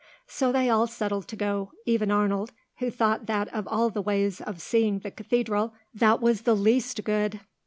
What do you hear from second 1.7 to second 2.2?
even